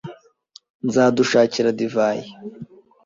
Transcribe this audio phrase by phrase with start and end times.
[0.87, 2.25] Nzadushakira divayi.